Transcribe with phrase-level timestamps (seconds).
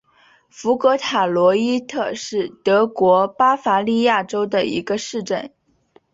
[0.49, 5.51] 福格塔罗伊特是德国巴伐利亚州的一个市镇。